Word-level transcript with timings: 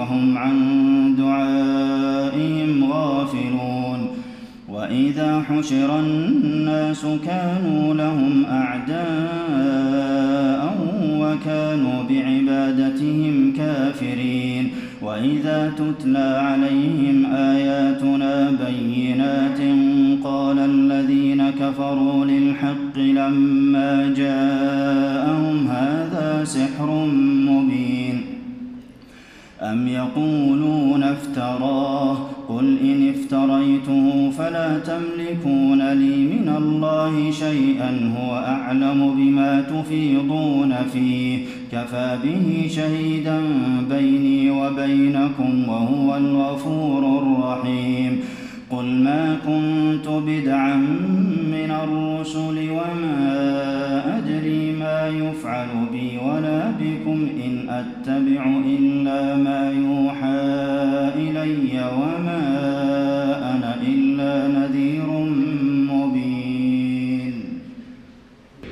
وهم 0.00 0.38
عن 0.38 0.52
دعائهم 1.18 2.92
غافلون 2.92 4.08
وإذا 4.68 5.40
حشر 5.42 5.98
الناس 6.00 7.06
كانوا 7.26 7.94
لهم 7.94 8.44
أعداء 8.44 9.00
وكانوا 11.18 12.02
بعبادتهم 12.10 13.52
كافرين 13.56 14.68
وإذا 15.02 15.72
تتلى 15.76 16.40
عليهم 16.42 17.26
آياتنا 17.34 18.50
بينات 18.50 19.58
قال 20.24 20.58
الذين 20.58 21.50
كفروا 21.50 22.24
للحق 22.24 22.98
لما 22.98 24.14
جاءهم 24.16 25.66
هذا 25.68 26.44
سحر 26.44 26.90
أم 29.62 29.88
يقولون 29.88 31.02
افتراه 31.02 32.16
قل 32.48 32.76
إن 32.84 33.08
افتريته 33.08 34.30
فلا 34.30 34.78
تملكون 34.78 35.92
لي 35.92 36.16
من 36.16 36.54
الله 36.56 37.30
شيئا 37.30 38.14
هو 38.18 38.34
أعلم 38.36 39.14
بما 39.16 39.60
تفيضون 39.62 40.74
فيه 40.92 41.38
كفى 41.72 42.18
به 42.24 42.68
شهيدا 42.68 43.40
بيني 43.90 44.50
وبينكم 44.50 45.68
وهو 45.68 46.16
الغفور 46.16 47.22
الرحيم 47.22 48.20
قل 48.70 48.84
ما 48.84 49.36
كنت 49.46 50.08
بدعا 50.26 50.76
من 51.52 51.70
الرسل 51.84 52.58
وما 52.70 53.89
إن 57.46 57.68
أتبع 57.70 58.44
إلا 58.78 59.36
ما 59.36 59.70
يوحى 59.72 60.40
إلي 61.16 61.88
وما 61.96 62.40
أنا 63.52 63.76
إلا 63.86 64.58
نذير 64.58 65.08
مبين 65.94 67.32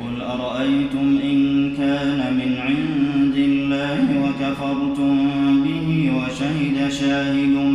قل 0.00 0.22
أرأيتم 0.22 1.18
إن 1.24 1.70
كان 1.78 2.18
من 2.34 2.56
عند 2.60 3.34
الله 3.36 3.98
وكفرتم 4.20 5.18
به 5.64 6.12
وشهد 6.16 6.90
شاهد 6.92 7.69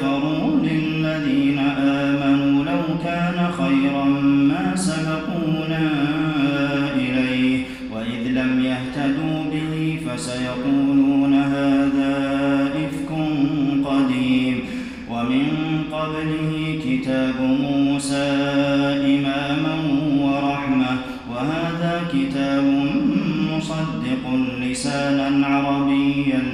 كفروا 0.00 0.50
للذين 0.62 1.58
آمنوا 1.78 2.64
لو 2.64 2.98
كان 3.04 3.48
خيرا 3.58 4.04
ما 4.24 4.72
سبقونا 4.76 5.88
إليه 6.96 7.64
وإذ 7.92 8.28
لم 8.30 8.64
يهتدوا 8.64 9.44
به 9.52 9.98
فسيقولون 10.08 11.34
هذا 11.34 12.32
إفك 12.66 13.10
قديم 13.86 14.60
ومن 15.10 15.46
قبله 15.92 16.78
كتاب 16.84 17.34
موسى 17.40 18.30
إماما 19.04 19.74
ورحمة 20.20 20.98
وهذا 21.30 22.00
كتاب 22.12 22.64
مصدق 23.56 24.44
لسانا 24.62 25.46
عربيا 25.46 26.53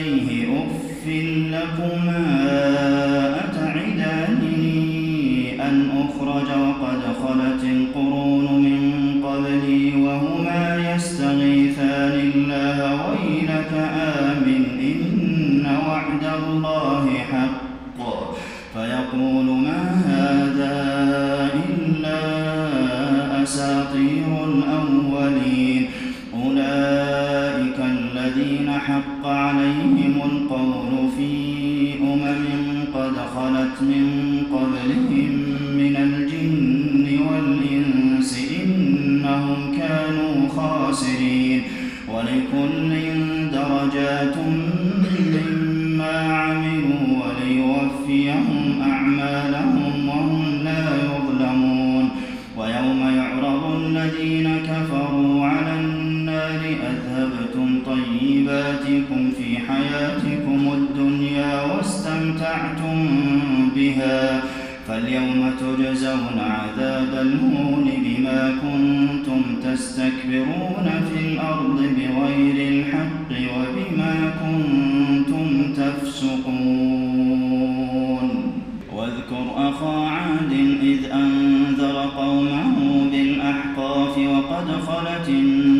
عليه 0.00 0.46
أف 0.58 1.06
لكما 1.52 2.20
أتعداني 3.40 4.96
أن 5.62 5.90
أخرج 5.98 6.46
وقد 6.60 7.00
خلت 7.24 7.64
القرون 7.64 8.62
من 8.62 9.22
قبلي 9.24 9.96
وهما 10.02 10.94
يستغيثان 10.94 12.12
الله 12.12 13.06
ويلك 13.10 13.72
آمن 14.16 14.64
إن 14.80 15.76
وعد 15.88 16.34
الله 16.48 17.08
حق 17.18 17.60
فيقول 18.74 19.59
الخاسرين 40.90 41.62
ولكل 42.08 42.96
درجات 43.52 44.34
مما 44.36 46.36
عملوا 46.42 47.16
وليوفيهم 47.22 48.82
أعمالهم 48.90 50.08
وهم 50.08 50.44
لا 50.64 50.84
يظلمون 51.04 52.08
ويوم 52.56 53.14
يعرض 53.16 53.80
الذين 53.80 54.50
كفروا 54.58 55.46
على 55.46 55.74
النار 55.80 56.60
أذهبتم 56.66 57.78
طيباتكم 57.86 59.30
في 59.38 59.56
حياتكم 59.58 60.72
الدنيا 60.72 61.62
واستمتعتم 61.62 63.08
بها 63.76 64.39
فاليوم 65.02 65.50
تجزون 65.60 66.38
عذاب 66.40 67.08
الهون 67.14 67.90
بما 68.04 68.52
كنتم 68.62 69.42
تستكبرون 69.64 70.86
في 71.10 71.18
الأرض 71.28 71.78
بغير 71.98 72.56
الحق 72.72 73.30
وبما 73.54 74.14
كنتم 74.42 75.48
تفسقون 75.76 78.52
واذكر 78.96 79.46
أخا 79.56 80.06
عاد 80.06 80.52
إذ 80.82 81.04
أنذر 81.12 82.04
قومه 82.16 83.06
بالأحقاف 83.12 84.14
وقد 84.18 84.66
خلت 84.82 85.28
النار 85.28 85.79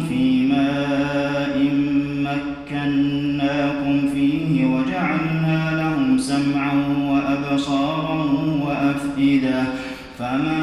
فما 10.21 10.60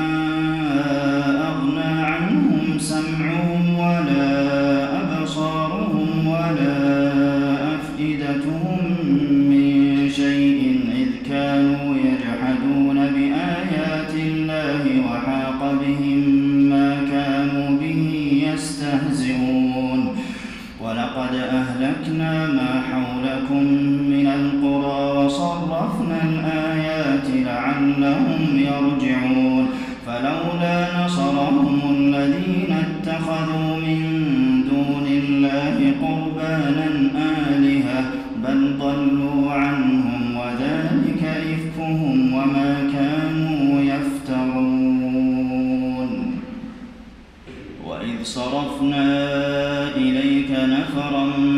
نارا 51.13 51.58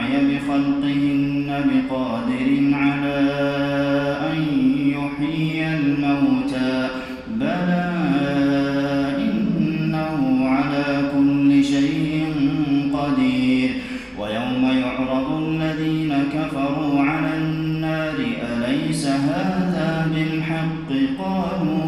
سعي 0.00 0.24
بخلقهن 0.36 1.46
بقادر 1.48 2.70
على 2.74 3.18
أن 4.32 4.42
يحيي 4.78 5.76
الموتى 5.76 6.88
بلى 7.34 7.92
إنه 9.18 10.48
على 10.48 11.10
كل 11.14 11.64
شيء 11.64 12.24
قدير 12.94 13.70
ويوم 14.18 14.70
يعرض 14.80 15.42
الذين 15.48 16.12
كفروا 16.34 17.00
على 17.02 17.36
النار 17.38 18.14
أليس 18.56 19.06
هذا 19.06 20.06
بالحق 20.14 20.88
قالوا 21.18 21.79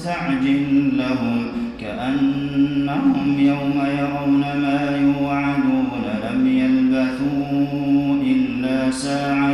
مستعجل 0.00 0.92
لهم 0.98 1.38
كأنهم 1.80 3.36
يوم 3.38 3.86
يرون 3.98 4.40
ما 4.62 4.96
يوعدون 4.96 5.92
لم 6.24 6.48
يلبثوا 6.48 8.22
إلا 8.22 8.90
ساعة 8.90 9.49